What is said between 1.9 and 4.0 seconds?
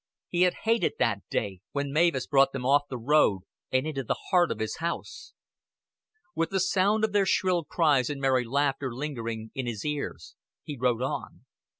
Mavis brought them off the road and